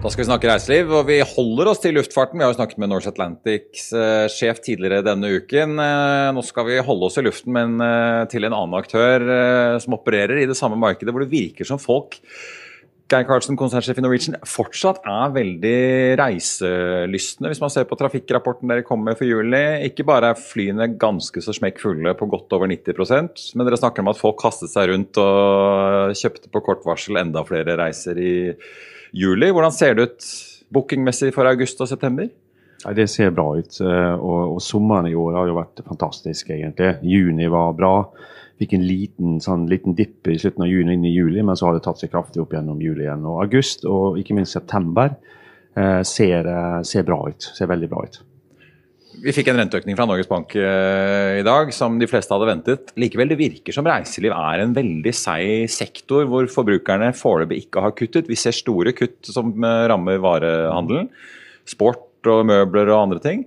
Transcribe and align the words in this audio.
Da 0.00 0.08
skal 0.08 0.22
vi 0.22 0.28
snakke 0.30 0.48
reiseliv, 0.48 0.92
og 0.96 1.02
vi 1.10 1.18
holder 1.20 1.68
oss 1.74 1.82
til 1.82 1.92
luftfarten. 1.92 2.40
Vi 2.40 2.44
har 2.46 2.54
jo 2.54 2.56
snakket 2.56 2.78
med 2.80 2.88
Norse 2.88 3.10
Atlantics 3.10 3.90
eh, 3.92 4.30
sjef 4.32 4.62
tidligere 4.64 5.04
denne 5.04 5.28
uken. 5.28 5.74
Eh, 5.76 6.28
nå 6.32 6.40
skal 6.46 6.64
vi 6.70 6.78
holde 6.86 7.10
oss 7.10 7.18
i 7.20 7.24
luften, 7.26 7.52
men 7.52 7.74
eh, 7.84 8.22
til 8.32 8.48
en 8.48 8.56
annen 8.56 8.78
aktør 8.78 9.20
eh, 9.20 9.76
som 9.84 9.98
opererer 9.98 10.40
i 10.40 10.46
det 10.48 10.56
samme 10.56 10.78
markedet, 10.80 11.12
hvor 11.12 11.20
det 11.20 11.28
virker 11.34 11.68
som 11.68 11.82
folk 11.82 12.16
Geir 13.10 13.26
Karlsen, 13.26 13.58
konsernsjef 13.58 13.98
i 13.98 14.04
Norwegian, 14.04 14.38
fortsatt 14.46 15.02
er 15.04 15.32
veldig 15.34 15.78
reiselystne. 16.20 17.50
Hvis 17.50 17.60
man 17.60 17.72
ser 17.74 17.88
på 17.90 17.98
trafikkrapporten 17.98 18.70
dere 18.70 18.84
kommer 18.86 19.10
med 19.10 19.18
for 19.18 19.28
juli, 19.28 19.60
ikke 19.90 20.06
bare 20.08 20.30
er 20.30 20.38
flyene 20.38 20.86
ganske 20.94 21.42
så 21.44 21.52
smekkfulle 21.56 22.14
på 22.16 22.28
godt 22.30 22.54
over 22.56 22.70
90% 22.70 23.50
men 23.52 23.66
dere 23.66 23.80
snakker 23.82 24.06
om 24.06 24.12
at 24.14 24.22
folk 24.22 24.38
kastet 24.40 24.72
seg 24.72 24.94
rundt 24.94 25.20
og 25.20 26.14
kjøpte 26.22 26.54
på 26.54 26.64
kort 26.70 26.86
varsel 26.86 27.20
enda 27.20 27.42
flere 27.44 27.76
reiser 27.82 28.22
i 28.22 28.32
juli. 29.12 29.50
Hvordan 29.50 29.72
ser 29.74 29.94
det 29.98 30.08
ut 30.10 30.28
bookingmessig 30.72 31.32
for 31.34 31.48
august 31.50 31.80
og 31.82 31.88
september? 31.90 32.28
Ja, 32.84 32.92
det 32.96 33.08
ser 33.12 33.30
bra 33.36 33.44
ut. 33.58 33.80
eh, 33.80 34.14
Og, 34.16 34.54
og 34.56 34.60
sommeren 34.64 35.06
i 35.10 35.14
år 35.14 35.34
har 35.36 35.48
jo 35.50 35.58
vært 35.58 35.82
fantastisk, 35.86 36.50
egentlig. 36.50 36.94
Juni 37.02 37.48
var 37.52 37.74
bra. 37.76 37.94
Fikk 38.60 38.74
en 38.76 38.84
liten, 38.86 39.38
sånn, 39.40 39.66
liten 39.68 39.94
dipp 39.96 40.28
i 40.28 40.36
slutten 40.38 40.64
av 40.64 40.68
juni 40.68 40.92
inn 40.96 41.04
i 41.08 41.14
juli, 41.14 41.42
men 41.42 41.56
så 41.56 41.66
har 41.68 41.74
det 41.78 41.82
tatt 41.84 42.00
seg 42.00 42.10
kraftig 42.12 42.42
opp 42.42 42.52
gjennom 42.52 42.80
juli 42.80 43.06
igjen. 43.06 43.24
Og 43.28 43.42
august 43.44 43.84
og 43.88 44.18
ikke 44.20 44.36
minst 44.36 44.52
september 44.56 45.14
eh, 45.76 46.02
ser, 46.04 46.46
eh, 46.48 46.82
ser 46.84 47.04
bra 47.08 47.22
ut. 47.28 47.50
Ser 47.56 47.70
veldig 47.72 47.88
bra 47.88 48.04
ut. 48.04 48.20
Vi 49.20 49.32
fikk 49.36 49.50
en 49.52 49.58
renteøkning 49.60 49.96
fra 49.98 50.06
Norges 50.08 50.28
Bank 50.30 50.54
eh, 50.56 51.40
i 51.40 51.44
dag, 51.44 51.72
som 51.76 51.98
de 52.00 52.08
fleste 52.08 52.32
hadde 52.32 52.46
ventet. 52.48 52.92
Likevel, 53.00 53.28
det 53.28 53.36
virker 53.40 53.74
som 53.76 53.84
reiseliv 53.84 54.32
er 54.32 54.62
en 54.62 54.72
veldig 54.76 55.12
seig 55.16 55.66
sektor, 55.72 56.24
hvor 56.30 56.48
forbrukerne 56.48 57.10
foreløpig 57.16 57.66
ikke 57.66 57.82
har 57.84 57.92
kuttet. 57.98 58.30
Vi 58.30 58.38
ser 58.40 58.56
store 58.56 58.94
kutt 58.96 59.28
som 59.28 59.52
eh, 59.52 59.82
rammer 59.92 60.22
varehandelen. 60.24 61.10
Sport 61.68 62.30
og 62.32 62.46
møbler 62.48 62.88
og 62.94 63.02
andre 63.02 63.20
ting. 63.26 63.44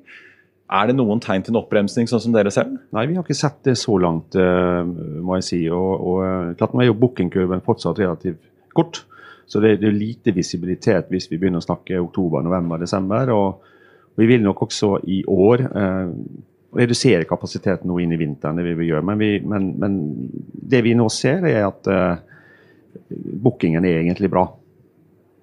Er 0.73 0.89
det 0.89 0.97
noen 0.99 1.21
tegn 1.23 1.45
til 1.45 1.55
en 1.55 1.61
oppbremsning, 1.63 2.07
sånn 2.09 2.21
som 2.21 2.37
dere 2.37 2.53
ser 2.53 2.69
den? 2.69 2.77
Nei, 2.93 3.07
vi 3.09 3.17
har 3.17 3.25
ikke 3.25 3.41
sett 3.41 3.59
det 3.65 3.77
så 3.81 3.97
langt, 4.01 4.37
eh, 4.37 4.85
må 4.85 5.41
jeg 5.41 5.49
si. 5.49 5.63
Og, 5.73 5.91
og 6.13 6.55
klart 6.59 6.77
Nå 6.77 6.85
er 6.85 6.91
jo 6.91 7.01
bookingkurven 7.01 7.65
fortsatt 7.65 8.01
relativt 8.03 8.45
kort. 8.77 9.07
Så 9.49 9.61
det, 9.63 9.79
det 9.81 9.89
er 9.89 9.97
lite 9.97 10.37
visibilitet 10.37 11.09
hvis 11.09 11.31
vi 11.31 11.41
begynner 11.41 11.61
å 11.63 11.65
snakke 11.65 11.97
oktober, 12.01 12.45
november, 12.45 12.81
desember. 12.85 13.33
Og 13.33 13.72
vi 14.19 14.27
vil 14.29 14.43
nok 14.43 14.65
også 14.67 14.97
i 15.09 15.21
år 15.29 15.63
eh, 15.69 16.09
redusere 16.77 17.27
kapasiteten 17.29 17.89
nå 17.89 17.99
inn 18.01 18.13
i 18.13 18.19
vinteren. 18.19 18.57
det 18.57 18.65
vil 18.77 18.89
gjøre. 18.91 19.05
Men, 19.05 19.19
vi, 19.19 19.31
men, 19.45 19.71
men 19.79 19.97
det 20.53 20.83
vi 20.85 20.95
nå 20.97 21.07
ser, 21.13 21.45
er 21.49 21.67
at 21.67 21.89
eh, 21.89 22.21
bookingen 23.13 23.85
er 23.85 24.01
egentlig 24.01 24.29
bra. 24.33 24.47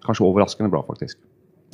Kanskje 0.07 0.27
overraskende 0.27 0.71
bra, 0.73 0.83
faktisk. 0.87 1.19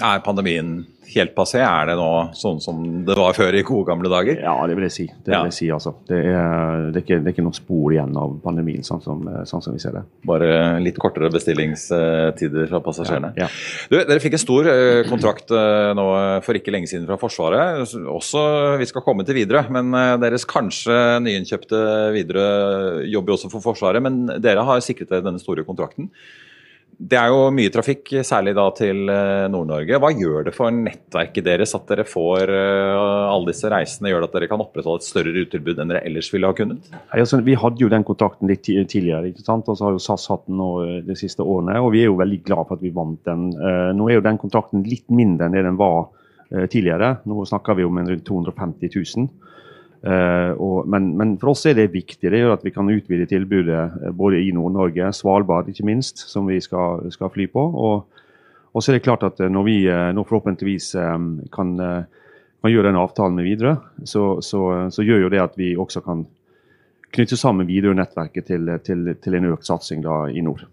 Er 0.05 0.21
pandemien 0.21 0.83
helt 1.09 1.33
passé? 1.33 1.63
Er 1.65 1.87
det 1.89 1.95
nå 1.97 2.09
sånn 2.37 2.59
som 2.61 2.81
det 3.07 3.15
var 3.17 3.33
før 3.37 3.57
i 3.57 3.63
gode 3.65 3.87
gamle 3.89 4.11
dager? 4.13 4.37
Ja, 4.43 4.53
det 4.69 4.75
vil 4.77 4.85
jeg 4.85 4.93
si. 4.93 5.07
Det, 5.09 5.33
vil 5.33 5.49
jeg 5.49 5.57
si 5.57 5.69
altså. 5.73 5.95
det, 6.11 6.19
er, 6.35 6.83
det, 6.91 7.01
er 7.01 7.05
ikke, 7.05 7.19
det 7.23 7.31
er 7.31 7.35
ikke 7.37 7.45
noen 7.47 7.57
spor 7.57 7.95
igjen 7.95 8.13
av 8.21 8.35
pandemien, 8.45 8.85
sånn 8.85 9.01
som, 9.05 9.25
sånn 9.49 9.65
som 9.65 9.77
vi 9.77 9.81
ser 9.81 9.97
det. 9.97 10.03
Bare 10.29 10.51
litt 10.85 11.01
kortere 11.01 11.31
bestillingstider 11.33 12.69
fra 12.69 12.83
passasjerene. 12.85 13.33
Ja. 13.41 13.49
Du, 13.89 13.97
dere 13.97 14.21
fikk 14.21 14.37
en 14.37 14.45
stor 14.45 14.69
eh, 14.73 15.03
kontrakt 15.09 15.55
eh, 15.57 15.93
nå 15.97 16.07
for 16.45 16.61
ikke 16.61 16.75
lenge 16.75 16.91
siden 16.93 17.09
fra 17.09 17.17
Forsvaret. 17.21 17.87
Også, 18.13 18.43
vi 18.83 18.91
skal 18.91 19.05
komme 19.07 19.25
til 19.25 19.41
Widerøe, 19.41 19.71
men 19.79 19.97
eh, 19.97 20.17
deres 20.27 20.45
kanskje 20.51 20.99
nyinnkjøpte 21.25 21.85
Widerøe 22.19 23.07
jobber 23.15 23.39
også 23.39 23.53
for 23.55 23.65
Forsvaret. 23.65 24.05
Men 24.05 24.27
dere 24.45 24.67
har 24.67 24.85
sikret 24.85 25.09
dere 25.15 25.25
denne 25.25 25.41
store 25.41 25.65
kontrakten. 25.65 26.13
Det 26.97 27.17
er 27.21 27.29
jo 27.29 27.51
mye 27.53 27.69
trafikk, 27.69 28.09
særlig 28.25 28.55
da 28.57 28.65
til 28.73 29.11
eh, 29.13 29.47
Nord-Norge. 29.53 29.99
Hva 30.01 30.09
gjør 30.17 30.47
det 30.47 30.55
for 30.57 30.73
nettverket 30.73 31.45
deres 31.45 31.75
at 31.77 31.85
dere 31.91 32.07
får 32.09 32.49
eh, 32.49 33.01
alle 33.29 33.51
disse 33.51 33.69
reisene? 33.69 34.09
Gjør 34.09 34.25
det 34.25 34.29
at 34.31 34.37
dere 34.39 34.49
kan 34.49 34.65
opprettholde 34.65 35.05
et 35.05 35.09
større 35.09 35.35
rutetilbud 35.35 35.83
enn 35.83 35.93
dere 35.93 36.01
ellers 36.09 36.31
ville 36.33 36.49
ha 36.49 36.57
kunnet? 36.57 36.89
Altså, 37.13 37.43
vi 37.45 37.59
hadde 37.61 37.85
jo 37.85 37.91
den 37.93 38.07
kontakten 38.09 38.49
litt 38.49 38.65
tidligere, 38.65 39.29
ikke 39.29 39.45
sant? 39.45 39.69
og 39.69 39.77
så 39.77 39.91
har 39.91 39.97
jo 39.99 40.01
SAS 40.07 40.25
hatt 40.33 40.47
den 40.49 40.63
eh, 40.65 40.95
de 41.05 41.19
siste 41.21 41.45
årene. 41.45 41.77
og 41.85 41.93
Vi 41.93 42.01
er 42.01 42.09
jo 42.09 42.17
veldig 42.23 42.41
glad 42.49 42.65
for 42.65 42.79
at 42.79 42.87
vi 42.87 42.95
vant 42.97 43.21
den. 43.29 43.51
Nå 43.97 44.09
er 44.09 44.17
jo 44.17 44.25
den 44.25 44.41
kontakten 44.41 44.87
litt 44.89 45.07
mindre 45.13 45.51
enn 45.51 45.59
det 45.59 45.67
den 45.69 45.77
var 45.81 46.07
tidligere. 46.73 47.19
Nå 47.29 47.45
snakker 47.51 47.77
vi 47.77 47.85
om 47.85 48.01
rundt 48.01 48.25
250 48.25 48.97
000. 49.19 49.29
Eh, 50.07 50.53
og, 50.63 50.87
men, 50.87 51.09
men 51.19 51.35
for 51.41 51.51
oss 51.51 51.65
er 51.67 51.75
det 51.79 51.89
viktig. 51.95 52.29
Det 52.31 52.39
gjør 52.39 52.55
at 52.55 52.67
vi 52.67 52.73
kan 52.75 52.91
utvide 52.93 53.27
tilbudet 53.31 53.81
eh, 54.05 54.13
både 54.15 54.39
i 54.45 54.53
Nord-Norge, 54.55 55.11
Svalbard 55.17 55.71
ikke 55.73 55.87
minst, 55.89 56.23
som 56.31 56.47
vi 56.47 56.61
skal, 56.63 57.09
skal 57.15 57.33
fly 57.35 57.49
på. 57.51 57.65
Og, 57.65 58.23
og 58.71 58.85
så 58.85 58.93
er 58.93 58.99
det 58.99 59.07
klart 59.07 59.27
at 59.27 59.43
eh, 59.43 59.51
når 59.51 59.67
vi 59.67 59.77
nå 60.15 60.27
forhåpentligvis 60.29 60.93
kan, 61.55 61.75
kan 62.63 62.71
gjøre 62.71 62.91
den 62.91 63.01
avtalen 63.01 63.41
med 63.41 63.49
Widerøe, 63.49 63.77
så, 64.05 64.29
så, 64.45 64.63
så 64.95 65.07
gjør 65.07 65.27
jo 65.27 65.33
det 65.33 65.43
at 65.43 65.59
vi 65.59 65.75
også 65.75 66.05
kan 66.07 66.27
knytte 67.17 67.39
sammen 67.41 67.67
Widerøe-nettverket 67.67 68.51
til, 68.53 68.71
til, 68.87 69.15
til 69.23 69.39
en 69.39 69.51
økt 69.55 69.67
satsing 69.67 70.05
da 70.05 70.27
i 70.31 70.45
nord. 70.45 70.67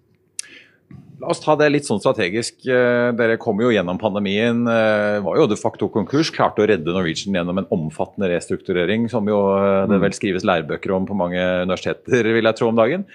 La 1.23 1.29
oss 1.31 1.39
ta 1.39 1.53
det 1.55 1.69
litt 1.71 1.85
sånn 1.87 2.01
strategisk. 2.03 2.57
Eh, 2.67 3.11
Dere 3.15 3.37
kom 3.39 3.61
jo 3.63 3.69
gjennom 3.71 3.95
pandemien. 4.01 4.65
eh, 4.67 5.21
Var 5.23 5.37
jo 5.39 5.47
de 5.47 5.55
facto 5.55 5.87
konkurs. 5.87 6.31
Klarte 6.35 6.59
å 6.59 6.67
redde 6.67 6.91
Norwegian 6.91 7.33
gjennom 7.37 7.61
en 7.61 7.69
omfattende 7.71 8.27
restrukturering, 8.33 9.09
som 9.09 9.25
jo 9.31 9.37
eh, 9.55 9.85
det 9.87 10.01
vel 10.03 10.11
skrives 10.11 10.43
lærebøker 10.43 10.91
om 10.91 11.05
på 11.07 11.15
mange 11.15 11.39
universiteter, 11.63 12.27
vil 12.33 12.43
jeg 12.43 12.55
tro, 12.59 12.67
om 12.73 12.75
dagen. 12.75 13.05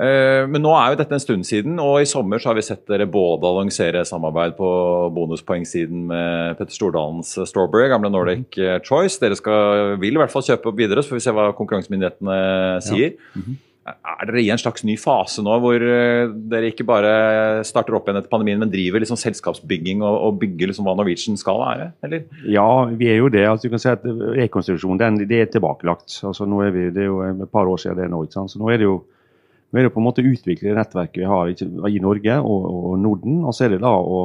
Men 0.00 0.62
nå 0.62 0.70
er 0.78 0.92
jo 0.92 0.96
dette 0.96 1.12
en 1.12 1.20
stund 1.20 1.44
siden, 1.44 1.74
og 1.82 1.98
i 2.00 2.06
sommer 2.08 2.40
så 2.40 2.48
har 2.48 2.54
vi 2.56 2.62
sett 2.64 2.86
dere 2.88 3.04
både 3.10 3.44
annonsere 3.44 4.00
samarbeid 4.08 4.54
på 4.56 4.68
bonuspoengsiden 5.12 6.06
med 6.08 6.56
Petter 6.56 6.72
Stordalens 6.72 7.34
Strawberry, 7.50 7.88
gamle 7.90 8.08
Nordic 8.08 8.56
eh, 8.56 8.78
Choice. 8.86 9.18
Dere 9.20 9.36
skal, 9.36 9.98
vil 10.00 10.16
i 10.16 10.22
hvert 10.22 10.32
fall 10.32 10.46
kjøpe 10.46 10.70
opp 10.70 10.78
videre, 10.78 11.02
så 11.04 11.12
får 11.12 11.18
vi 11.20 11.24
se 11.26 11.34
hva 11.36 11.50
konkurransemyndighetene 11.58 12.38
sier. 12.86 13.18
Er 13.88 14.28
dere 14.28 14.42
i 14.42 14.50
en 14.52 14.60
slags 14.60 14.84
ny 14.84 14.94
fase 15.00 15.40
nå, 15.42 15.54
hvor 15.62 15.80
eh, 15.80 16.28
dere 16.52 16.68
ikke 16.68 16.84
bare 16.86 17.12
starter 17.66 17.96
opp 17.96 18.06
igjen 18.06 18.18
etter 18.20 18.30
pandemien, 18.30 18.60
men 18.60 18.70
driver 18.70 19.00
liksom 19.00 19.18
selskapsbygging 19.18 20.04
og, 20.04 20.18
og 20.26 20.40
bygger 20.42 20.70
liksom 20.70 20.84
hva 20.86 20.94
Norwegian 20.98 21.40
skal 21.40 21.62
være? 21.62 21.86
eller? 22.04 22.26
Ja, 22.44 22.66
vi 22.92 23.08
er 23.08 23.22
jo 23.22 23.30
det. 23.32 23.46
altså 23.48 23.66
du 23.66 23.72
kan 23.72 23.82
si 23.82 23.88
at 23.92 24.04
Rekonstruksjonen 24.04 25.22
det 25.24 25.40
er 25.40 25.48
tilbakelagt. 25.54 26.20
altså 26.28 26.44
nå 26.46 26.60
er 26.66 26.76
vi, 26.76 26.90
Det 26.92 27.06
er 27.06 27.08
jo 27.08 27.22
et 27.24 27.52
par 27.52 27.70
år 27.72 27.80
siden 27.80 28.02
det 28.02 28.10
nå. 28.12 28.20
ikke 28.26 28.36
sant? 28.36 28.52
Så 28.52 28.60
nå 28.60 28.68
er 28.68 28.82
det 28.82 28.88
jo 28.90 29.00
nå 29.70 29.78
er 29.78 29.86
det 29.86 29.94
på 29.94 30.02
en 30.02 30.06
måte 30.08 30.22
å 30.22 30.28
utvikle 30.28 30.74
nettverket 30.74 31.22
vi 31.22 31.30
har 31.30 31.50
i 31.88 32.00
Norge 32.02 32.38
og, 32.42 32.64
og 32.90 32.94
Norden. 32.98 33.44
Og 33.46 33.54
så 33.54 33.64
er 33.64 33.76
det 33.76 33.84
da 33.84 33.92
å 33.94 34.22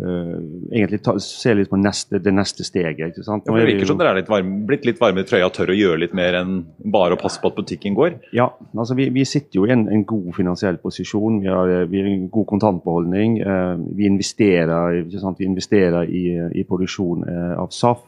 egentlig 0.00 1.00
ta, 1.04 1.14
se 1.20 1.52
litt 1.54 1.70
på 1.70 1.78
neste, 1.80 2.20
det 2.22 2.32
neste 2.32 2.64
steget. 2.64 3.12
ikke 3.12 3.24
sant? 3.26 3.48
Ja, 3.48 3.56
det 3.58 3.68
virker 3.68 3.90
som 3.90 3.98
dere 4.00 4.14
er 4.14 4.20
litt 4.20 4.30
varme, 4.30 4.60
blitt 4.68 4.86
litt 4.88 5.00
varme 5.00 5.24
i 5.24 5.28
trøya 5.28 5.48
og 5.48 5.54
tør 5.56 5.72
å 5.74 5.76
gjøre 5.76 6.02
litt 6.04 6.14
mer 6.16 6.38
enn 6.40 6.60
bare 6.92 7.16
å 7.16 7.20
passe 7.20 7.42
på 7.42 7.50
at 7.50 7.58
butikken 7.58 7.96
går? 7.98 8.16
Ja, 8.36 8.48
altså 8.74 8.96
vi, 8.98 9.10
vi 9.14 9.24
sitter 9.28 9.60
jo 9.60 9.66
i 9.68 9.74
en, 9.74 9.86
en, 9.92 10.04
god 10.08 10.30
finansiell 10.36 10.80
posisjon. 10.82 11.40
Vi 11.44 11.50
har, 11.52 11.72
vi 11.90 12.00
har 12.00 12.10
en 12.10 12.28
god 12.32 12.48
kontantbeholdning. 12.54 13.40
Uh, 13.44 13.82
vi 13.98 14.08
investerer, 14.08 15.02
vi 15.04 15.48
investerer 15.48 16.08
i, 16.08 16.24
i 16.60 16.64
produksjon 16.68 17.26
uh, 17.26 17.58
av 17.60 17.74
SAF. 17.74 18.06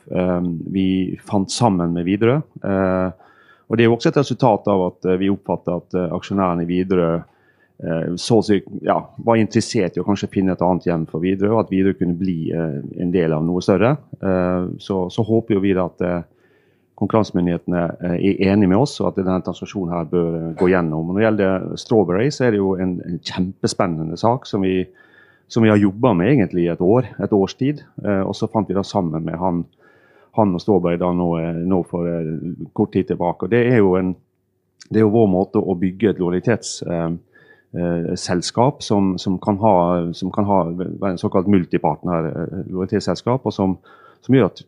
vi 0.72 0.86
fant 1.26 1.50
sammen 1.52 1.92
med 1.92 2.06
Widerøe. 2.06 2.40
og 3.68 3.76
Det 3.76 3.84
er 3.84 3.88
jo 3.88 3.94
også 3.96 4.10
et 4.10 4.18
resultat 4.20 4.66
av 4.68 4.86
at 4.86 5.06
vi 5.20 5.30
oppfatter 5.32 5.78
at 5.78 5.96
aksjonærene 6.16 6.64
i 6.64 6.68
Widerøe 6.70 7.20
Eh, 7.78 8.14
si 8.16 8.62
ja, 8.80 8.96
var 9.16 9.38
interessert 9.40 9.96
i 9.96 10.02
å 10.02 10.06
kanskje 10.06 10.28
finne 10.30 10.54
et 10.54 10.60
annet 10.62 10.86
hjem 10.86 11.06
for 11.10 11.24
Widerøe, 11.24 11.54
og 11.56 11.64
at 11.64 11.72
Widerøe 11.72 11.98
kunne 11.98 12.18
bli 12.18 12.52
eh, 12.54 12.76
en 13.02 13.10
del 13.14 13.34
av 13.34 13.42
noe 13.42 13.62
større. 13.64 13.96
Eh, 14.22 14.68
så, 14.82 14.98
så 15.10 15.24
håper 15.26 15.58
vi 15.62 15.74
at 15.74 16.04
konkurransemyndighetene 17.02 17.82
er 18.06 18.42
enige 18.52 18.70
med 18.70 18.78
oss, 18.78 18.94
og 19.00 19.08
at 19.08 19.16
denne 19.18 19.40
transaksjonen 19.42 19.94
her 19.96 20.04
bør 20.06 20.34
gå 20.60 20.68
gjennom. 20.70 21.08
Når 21.08 21.18
det 21.18 21.24
gjelder 21.24 21.64
Strawberry, 21.80 22.28
så 22.30 22.46
er 22.46 22.54
det 22.54 22.60
jo 22.60 22.76
en, 22.78 22.92
en 23.08 23.16
kjempespennende 23.18 24.18
sak 24.20 24.46
som 24.46 24.62
vi, 24.62 24.84
som 25.50 25.66
vi 25.66 25.72
har 25.72 25.80
jobba 25.80 26.12
med 26.14 26.30
egentlig 26.36 26.68
i 26.68 26.70
et 26.70 26.84
år, 26.84 27.08
et 27.24 27.34
års 27.34 27.56
tid. 27.58 27.82
Og 28.04 28.36
så 28.38 28.46
fant 28.52 28.70
vi 28.70 28.76
da 28.76 28.84
sammen 28.86 29.24
med 29.26 29.40
han, 29.40 29.64
han 30.38 30.54
og 30.54 30.62
Strawberry 30.62 31.00
da 31.00 31.10
nå, 31.16 31.32
nå 31.72 31.80
for 31.90 32.06
kort 32.76 32.94
tid 32.94 33.10
tilbake. 33.10 33.48
Og 33.48 33.56
det 33.56 33.64
er 33.72 33.80
jo, 33.80 33.96
en, 33.98 34.14
det 34.86 35.02
er 35.02 35.08
jo 35.08 35.16
vår 35.16 35.28
måte 35.32 35.64
å 35.64 35.74
bygge 35.82 36.12
et 36.12 36.22
lojalitets... 36.22 36.78
Eh, 36.86 37.10
selskap 38.20 38.82
som, 38.84 39.18
som, 39.18 39.38
kan 39.40 39.56
ha, 39.62 40.12
som 40.12 40.30
kan 40.32 40.44
ha 40.44 40.58
en 41.08 41.18
såkalt 41.18 41.46
multipartner-lojalitetsselskap. 41.48 43.40
Eh, 43.40 43.46
og 43.48 43.54
som, 43.54 43.76
som, 44.20 44.34
gjør 44.36 44.50
at 44.50 44.60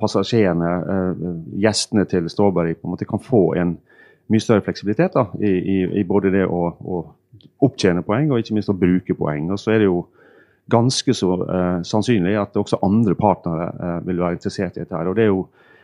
passasjerene, 0.00 0.72
eh, 0.94 1.24
gjestene 1.64 2.04
til 2.10 2.28
Strawberry, 2.30 2.74
på 2.76 2.86
en 2.86 2.92
måte 2.92 3.08
kan 3.08 3.22
få 3.22 3.54
en 3.56 3.78
mye 4.32 4.44
større 4.44 4.64
fleksibilitet 4.64 5.16
da, 5.16 5.26
i, 5.40 5.48
i, 5.48 5.78
i, 6.00 6.04
både 6.08 6.32
det 6.34 6.44
å, 6.44 6.66
å, 6.76 7.00
opptjene 7.64 8.04
poeng 8.06 8.30
og 8.30 8.42
ikke 8.42 8.54
minst 8.58 8.72
å 8.72 8.76
bruke 8.78 9.16
poeng. 9.16 9.50
Og 9.52 9.58
så 9.60 9.72
er 9.72 9.82
det 9.82 9.88
jo 9.88 10.04
ganske 10.72 11.14
så 11.16 11.34
uh, 11.42 11.80
sannsynlig 11.84 12.36
at 12.38 12.56
også 12.56 12.78
andre 12.86 13.16
partnere 13.18 13.66
uh, 13.74 13.98
vil 14.06 14.20
være 14.22 14.38
interessert 14.38 14.76
i 14.76 14.84
dette. 14.84 14.94
her, 14.94 15.10
og 15.10 15.16
det 15.18 15.24
er 15.24 15.32
jo 15.32 15.40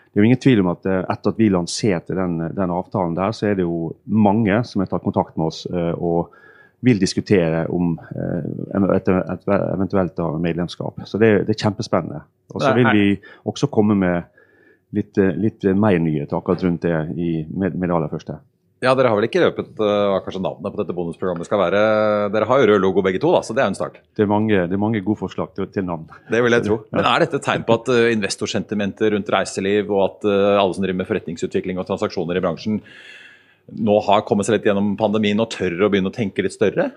det 0.08 0.22
er 0.22 0.24
jo 0.24 0.28
ingen 0.30 0.40
tvil 0.40 0.62
om 0.62 0.70
at 0.72 0.86
eh, 0.88 1.02
etter 1.12 1.30
at 1.34 1.38
vi 1.38 1.50
lanserte 1.52 2.14
den, 2.16 2.38
den, 2.56 2.72
avtalen 2.72 3.12
der, 3.14 3.34
så 3.36 3.50
er 3.50 3.58
det 3.58 3.66
jo 3.66 3.92
mange 4.08 4.56
som 4.66 4.80
har 4.82 4.88
tatt 4.90 5.04
kontakt 5.04 5.36
med 5.36 5.50
oss 5.50 5.66
eh, 5.68 5.92
og 5.94 6.32
vil 6.80 7.00
diskutere 7.00 7.64
om 7.74 7.96
eh, 7.98 8.96
et, 8.96 9.08
eventuelt 9.48 10.20
medlemskap. 10.40 11.00
Så 11.06 11.18
det, 11.18 11.32
det 11.48 11.56
er 11.56 11.64
kjempespennende. 11.66 12.22
Og 12.54 12.62
så 12.62 12.74
vil 12.76 12.90
vi 12.94 13.06
også 13.48 13.68
komme 13.72 13.96
med 13.98 14.28
litt, 14.96 15.18
litt 15.18 15.66
mer 15.76 15.98
nyheter 16.00 16.38
akkurat 16.38 16.62
rundt 16.64 16.86
det 16.86 16.94
i, 17.18 17.32
med, 17.50 17.74
med, 17.74 17.88
det 17.88 17.96
aller 17.96 18.12
første. 18.12 18.38
Ja, 18.78 18.92
Dere 18.94 19.10
har 19.10 19.18
vel 19.18 19.26
ikke 19.26 19.42
røpet 19.42 19.72
hva 19.74 19.90
uh, 19.90 20.20
kanskje 20.22 20.40
navnet 20.44 20.70
på 20.70 20.78
dette 20.78 20.94
bonusprogrammet 20.94 21.48
skal 21.48 21.58
være? 21.64 21.80
Dere 22.30 22.46
har 22.46 22.60
jo 22.62 22.68
rød 22.70 22.80
logo 22.84 23.02
begge 23.02 23.18
to, 23.20 23.32
da, 23.34 23.42
så 23.42 23.56
det 23.56 23.64
er 23.64 23.72
en 23.72 23.76
start. 23.76 23.98
Det 24.14 24.22
er 24.22 24.30
mange, 24.30 24.54
det 24.70 24.76
er 24.76 24.80
mange 24.80 25.02
gode 25.02 25.18
forslag 25.18 25.50
til, 25.56 25.66
til, 25.74 25.84
navn. 25.88 26.06
Det 26.30 26.40
vil 26.44 26.54
jeg 26.54 26.68
tro. 26.68 26.78
Men 26.94 27.08
Er 27.10 27.24
dette 27.24 27.40
et 27.40 27.46
tegn 27.48 27.66
på 27.66 27.74
at 27.80 27.90
uh, 27.90 28.06
investorsentimentet 28.14 29.10
rundt 29.16 29.32
reiseliv 29.34 29.90
og 29.90 30.04
at 30.06 30.28
alle 30.30 30.78
som 30.78 30.86
driver 30.86 31.02
med 31.02 31.10
forretningsutvikling 31.10 31.82
og 31.82 31.90
transaksjoner 31.90 32.38
i 32.38 32.44
bransjen 32.44 32.78
nå 33.76 33.98
har 34.06 34.24
kommet 34.28 34.48
seg 34.48 34.58
litt 34.58 34.68
gjennom 34.68 34.94
pandemien 35.00 35.40
og 35.42 35.50
tør 35.52 35.84
å 35.84 35.90
begynne 35.92 36.12
å 36.12 36.14
tenke 36.14 36.44
litt 36.44 36.56
større? 36.56 36.90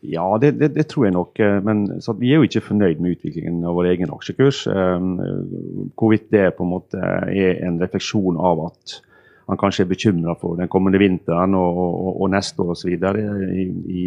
Ja, 0.00 0.26
det, 0.42 0.56
det, 0.60 0.72
det 0.74 0.86
tror 0.90 1.06
jeg 1.06 1.14
nok. 1.14 1.38
Eh, 1.42 1.58
men 1.64 1.86
vi 2.20 2.32
er 2.32 2.40
jo 2.40 2.46
ikke 2.48 2.64
fornøyd 2.68 3.02
med 3.02 3.16
utviklingen 3.16 3.64
av 3.66 3.76
vår 3.78 3.92
egen 3.92 4.12
aksjekurs. 4.14 4.64
Um, 4.66 5.12
hvorvidt 5.98 6.30
det 6.34 6.48
på 6.56 6.66
en 6.66 6.72
måte 6.72 7.02
er 7.30 7.62
en 7.66 7.78
refleksjon 7.82 8.38
av 8.38 8.66
at 8.68 8.96
han 9.46 9.60
kanskje 9.60 9.84
er 9.84 9.92
bekymra 9.92 10.34
for 10.40 10.58
den 10.58 10.70
kommende 10.70 10.98
vinteren 10.98 11.54
og, 11.54 11.78
og, 11.78 12.08
og 12.24 12.32
neste 12.34 12.64
år 12.64 12.74
osv. 12.74 12.90
I, 12.90 13.66
i, 14.02 14.06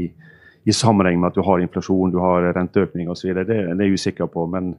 I 0.68 0.76
sammenheng 0.76 1.22
med 1.22 1.32
at 1.32 1.40
du 1.40 1.46
har 1.48 1.64
inflasjon, 1.64 2.12
du 2.12 2.20
har 2.20 2.52
renteøkning 2.58 3.12
osv. 3.12 3.32
Det, 3.38 3.48
det 3.48 3.60
er 3.64 3.86
jeg 3.86 4.00
usikker 4.00 4.32
på. 4.32 4.48
men 4.52 4.74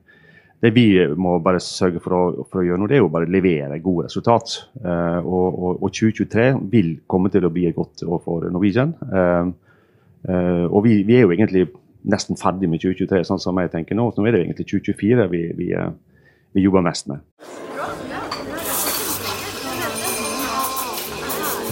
det 0.60 0.70
vi 0.76 0.86
må 1.16 1.38
bare 1.40 1.60
sørge 1.64 2.02
for 2.04 2.16
å, 2.16 2.22
for 2.50 2.60
å, 2.60 2.64
gjøre 2.66 2.82
nå, 2.82 2.88
det 2.90 2.98
er 2.98 3.00
jo 3.00 3.12
bare 3.12 3.28
levere 3.32 3.78
gode 3.80 4.10
resultat. 4.10 4.58
Eh, 4.76 5.20
og, 5.24 5.46
og, 5.56 5.78
og, 5.78 5.88
2023 5.88 6.50
vil 6.72 6.90
komme 7.08 7.32
til 7.32 7.46
å 7.48 7.52
bli 7.52 7.64
et 7.70 7.76
godt 7.76 8.04
år 8.04 8.20
for 8.24 8.44
Norwegian. 8.52 8.92
Eh, 9.08 9.48
eh, 10.28 10.66
og 10.68 10.84
vi, 10.84 10.98
vi, 11.08 11.16
er 11.16 11.24
jo 11.24 11.32
egentlig 11.32 11.70
nesten 12.12 12.36
ferdig 12.40 12.68
med 12.68 12.84
2023, 12.84 13.24
sånn 13.30 13.40
som 13.40 13.62
jeg 13.62 13.72
tenker 13.72 13.96
nå. 13.96 14.10
Så 14.12 14.20
nå 14.20 14.28
er 14.28 14.36
det 14.36 14.44
egentlig 14.44 14.68
2024 14.68 15.28
vi, 15.32 15.42
vi, 15.56 15.72
vi 16.52 16.68
jobber 16.68 16.84
mest 16.84 17.08
med. 17.08 17.24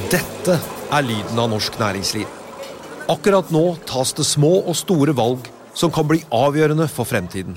Dette 0.08 0.56
er 0.96 1.04
lyden 1.04 1.36
av 1.36 1.52
norsk 1.52 1.76
næringsliv. 1.76 2.36
Akkurat 3.12 3.52
nå 3.52 3.66
tas 3.88 4.16
det 4.16 4.24
små 4.24 4.62
og 4.62 4.76
store 4.76 5.12
valg 5.16 5.44
som 5.76 5.92
kan 5.92 6.08
bli 6.08 6.24
avgjørende 6.32 6.88
for 6.88 7.08
fremtiden. 7.08 7.56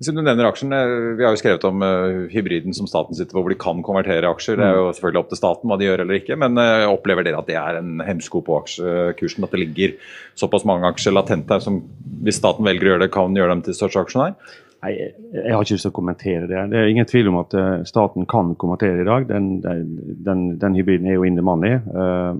Siden 0.00 0.16
du 0.16 0.24
nevner 0.24 0.48
aksjen, 0.48 0.72
eh, 0.72 1.16
Vi 1.18 1.24
har 1.24 1.34
jo 1.34 1.40
skrevet 1.40 1.64
om 1.68 1.82
uh, 1.84 2.28
hybriden 2.32 2.72
som 2.72 2.86
staten 2.88 3.16
sitter 3.16 3.36
på, 3.36 3.42
hvor 3.44 3.52
de 3.52 3.58
kan 3.60 3.82
konvertere 3.84 4.30
aksjer. 4.30 4.56
Det 4.56 4.64
er 4.64 4.78
jo 4.78 4.86
selvfølgelig 4.96 5.20
opp 5.20 5.28
til 5.32 5.40
staten 5.40 5.68
hva 5.68 5.76
de 5.76 5.88
gjør 5.90 6.04
eller 6.06 6.16
ikke, 6.16 6.38
men 6.40 6.56
uh, 6.56 6.88
opplever 6.88 7.26
dere 7.26 7.42
at 7.42 7.50
det 7.50 7.58
er 7.60 7.80
en 7.82 8.00
hemsko 8.06 8.40
på 8.46 8.56
aksjekursen? 8.62 9.44
At 9.44 9.52
det 9.52 9.60
ligger 9.60 9.92
såpass 10.40 10.64
mange 10.68 10.88
aksjer 10.88 11.12
latent 11.12 11.52
her 11.52 11.60
som 11.60 11.82
hvis 12.24 12.40
staten 12.40 12.64
velger 12.64 12.88
å 12.88 12.94
gjøre 12.94 13.04
det, 13.04 13.12
kan 13.12 13.36
gjøre 13.36 13.52
dem 13.52 13.64
til 13.66 13.76
største 13.76 14.06
aksjonær? 14.06 14.38
Nei, 14.80 14.94
Jeg 14.96 15.52
har 15.52 15.60
ikke 15.60 15.76
lyst 15.76 15.84
til 15.84 15.92
å 15.92 15.98
kommentere 15.98 16.48
det. 16.48 16.62
Det 16.72 16.78
er 16.80 16.88
ingen 16.88 17.08
tvil 17.08 17.28
om 17.28 17.42
at 17.42 17.52
staten 17.84 18.24
kan 18.24 18.54
kommentere 18.56 19.02
i 19.02 19.08
dag. 19.08 19.26
Den, 19.28 19.58
den, 19.60 20.46
den 20.62 20.78
hybriden 20.78 21.10
er 21.10 21.18
jo 21.18 21.26
in 21.28 21.36
the 21.36 21.44
money. 21.44 21.76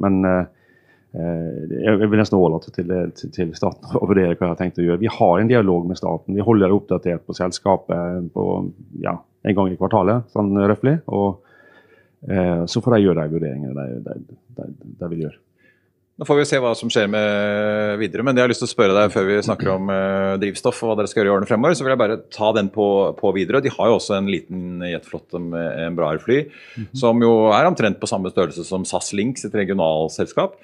men 0.00 0.24
Eh, 0.24 0.46
jeg 1.10 1.96
vil 1.98 2.20
nesten 2.20 2.38
overlate 2.38 2.70
til, 2.70 2.92
til, 3.18 3.50
staten 3.58 3.98
å 3.98 4.06
vurdere 4.06 4.36
hva 4.36 4.46
jeg 4.46 4.52
har 4.52 4.60
tenkt 4.60 4.78
å 4.78 4.84
gjøre. 4.84 5.02
Vi 5.02 5.10
har 5.10 5.40
en 5.40 5.50
dialog 5.50 5.88
med 5.88 5.98
staten. 5.98 6.36
Vi 6.36 6.46
holder 6.46 6.74
oppdatert 6.74 7.26
på 7.26 7.34
selskapet 7.34 8.30
på, 8.34 8.46
ja, 9.02 9.16
en 9.42 9.56
gang 9.56 9.72
i 9.72 9.78
kvartalet, 9.80 10.30
sånn 10.30 10.54
røftlig. 10.54 11.00
Og 11.10 11.40
eh, 12.30 12.66
så 12.70 12.82
får 12.84 12.96
de 12.96 13.04
gjøre 13.04 13.24
de 13.24 13.36
vurderingene 13.38 13.86
de, 13.90 14.02
de, 14.06 14.36
de, 14.60 14.68
de, 15.00 15.10
vil 15.10 15.24
gjøre. 15.26 15.40
Nå 16.20 16.26
får 16.28 16.36
vi 16.36 16.46
se 16.50 16.58
hva 16.60 16.74
som 16.76 16.90
skjer 16.92 17.06
med 17.08 17.94
videre, 18.02 18.22
men 18.26 18.36
jeg 18.36 18.44
har 18.44 18.50
lyst 18.52 18.60
til 18.60 18.68
å 18.68 18.74
spørre 18.74 18.94
deg 18.96 19.12
før 19.14 19.24
vi 19.26 19.42
snakker 19.46 19.70
om 19.72 19.92
eh, 19.94 20.38
drivstoff 20.42 20.82
og 20.84 20.92
hva 20.92 20.98
dere 21.00 21.10
skal 21.10 21.22
gjøre 21.22 21.32
i 21.32 21.36
årene 21.38 21.48
fremover, 21.48 21.78
så 21.78 21.86
vil 21.86 21.94
jeg 21.96 22.02
bare 22.02 22.22
ta 22.30 22.50
den 22.54 22.68
på, 22.70 22.88
på 23.18 23.32
videre. 23.34 23.62
De 23.64 23.72
har 23.72 23.88
jo 23.88 23.96
også 23.96 24.18
en 24.18 24.28
liten 24.30 24.84
jetflåtte 24.84 25.40
med 25.42 25.86
en 25.88 25.96
bra 25.96 26.12
fly, 26.20 26.44
mm 26.44 26.84
-hmm. 26.84 26.98
som 27.02 27.22
jo 27.24 27.32
er 27.56 27.66
omtrent 27.66 27.98
på 27.98 28.06
samme 28.06 28.30
størrelse 28.30 28.64
som 28.68 28.84
SAS 28.84 29.12
Links, 29.12 29.44
et 29.44 29.54
regionalselskap. 29.54 30.60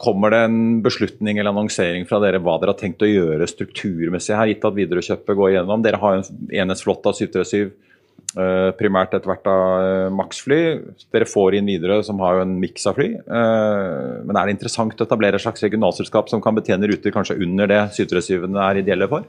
Kommer 0.00 0.32
det 0.32 0.40
en 0.46 0.80
beslutning 0.80 1.38
eller 1.38 1.52
annonsering 1.52 2.06
fra 2.08 2.22
dere 2.22 2.40
hva 2.40 2.54
dere 2.60 2.72
har 2.72 2.80
tenkt 2.80 3.02
å 3.04 3.08
gjøre 3.08 3.48
strukturmessig 3.50 4.32
her, 4.32 4.48
gitt 4.48 4.64
at 4.64 4.76
Widerøe-kjøpet 4.78 5.36
går 5.36 5.50
igjennom? 5.52 5.84
Dere 5.84 6.00
har 6.00 6.16
en 6.16 6.24
enhetsflåte 6.62 7.12
av 7.12 7.18
737, 7.18 7.74
eh, 8.40 8.70
primært 8.78 9.12
etter 9.12 9.28
hvert 9.28 9.50
av 9.52 10.14
maksfly. 10.16 10.60
Max-fly. 10.80 11.04
Dere 11.12 11.28
får 11.28 11.58
inn 11.58 11.68
Widerøe, 11.68 12.00
som 12.06 12.22
har 12.24 12.38
jo 12.38 12.46
en 12.46 12.56
miks 12.62 12.88
av 12.88 12.96
fly. 12.96 13.10
Eh, 13.20 14.08
men 14.24 14.40
er 14.40 14.48
det 14.48 14.56
interessant 14.56 14.96
å 14.96 15.04
etablere 15.04 15.36
et 15.36 15.44
slags 15.44 15.66
regionalselskap 15.68 16.32
som 16.32 16.40
kan 16.40 16.56
betjene 16.56 16.88
ruter 16.88 17.12
kanskje 17.12 17.36
under 17.44 17.68
det 17.68 17.82
737-ene 17.98 18.68
er 18.70 18.80
ideelle 18.80 19.10
for? 19.10 19.28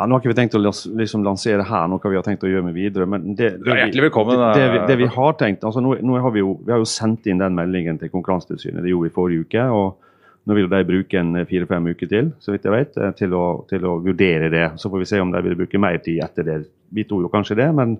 Ja, 0.00 0.06
Nå 0.08 0.16
har 0.16 0.22
ikke 0.22 0.30
vi 0.30 0.36
tenkt 0.38 0.54
å 0.56 0.60
liksom, 0.64 1.24
lansere 1.26 1.64
her 1.68 1.88
noe 1.92 2.00
vi 2.08 2.16
har 2.16 2.24
tenkt 2.24 2.44
å 2.46 2.48
gjøre 2.48 2.64
med 2.64 2.72
videre. 2.72 3.04
men 3.04 3.34
det, 3.36 3.50
det, 3.60 4.00
velkommen. 4.00 4.38
Det, 4.56 4.68
det, 4.88 4.94
vi, 4.96 5.02
vi, 5.02 5.08
har 5.12 5.34
tenkt, 5.36 5.66
altså 5.68 5.82
nå, 5.84 5.98
nå 6.00 6.14
har 6.24 6.32
vi, 6.32 6.40
jo, 6.40 6.54
vi, 6.64 6.72
har 6.72 6.80
jo, 6.80 6.86
sendt 6.88 7.28
inn 7.28 7.42
den 7.42 7.52
meldingen 7.58 7.98
til 8.00 8.08
Konkurransetilsynet. 8.08 8.80
Det 8.80 8.94
gjorde 8.94 9.10
vi 9.10 9.12
forrige 9.18 9.44
uke. 9.44 9.66
og 9.68 10.48
Nå 10.48 10.56
vil 10.56 10.70
de 10.72 10.80
bruke 10.88 11.20
en 11.20 11.42
fire-fem 11.44 11.90
uker 11.92 12.08
til 12.08 12.30
så 12.40 12.54
vidt 12.54 12.64
jeg 12.64 12.72
vet, 12.72 12.96
eh, 12.96 13.12
til 13.18 13.36
å, 13.36 13.44
til 13.68 13.84
å, 13.84 13.98
vurdere 14.00 14.48
det. 14.48 14.64
Så 14.80 14.88
får 14.88 15.04
vi 15.04 15.10
se 15.10 15.20
om 15.20 15.34
de 15.34 15.44
vil 15.44 15.58
bruke 15.58 15.84
mer 15.84 16.00
tid 16.00 16.24
etter 16.24 16.48
det. 16.48 16.58
Vi 16.96 17.04
tror 17.04 17.26
jo 17.26 17.32
kanskje 17.34 17.60
det, 17.60 17.68
men, 17.76 17.98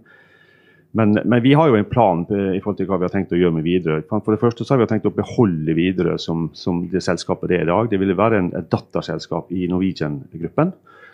men, 0.96 1.18
men, 1.20 1.38
vi 1.44 1.52
har 1.52 1.68
jo 1.68 1.76
en 1.76 1.90
plan 1.90 2.24
i 2.24 2.62
forhold 2.62 2.80
til 2.80 2.88
hva 2.88 2.96
vi 3.02 3.10
har 3.10 3.12
tenkt 3.12 3.36
å 3.36 3.42
gjøre 3.42 3.58
med 3.58 3.68
Widerøe. 3.68 4.06
For 4.08 4.32
det 4.32 4.40
første 4.40 4.64
så 4.64 4.72
har 4.72 4.80
vi 4.80 4.88
tenkt 4.94 5.10
å 5.10 5.18
beholde 5.20 5.76
Widerøe 5.76 6.16
som, 6.16 6.48
som, 6.56 6.86
det 6.88 7.04
selskapet 7.04 7.52
det 7.52 7.60
er 7.60 7.68
i 7.68 7.74
dag. 7.74 7.92
Det 7.92 8.00
ville 8.00 8.16
være 8.16 8.40
en, 8.40 8.54
et 8.56 8.72
datterselskap 8.72 9.52
i 9.52 9.68
Norwegian-gruppen. 9.68 10.72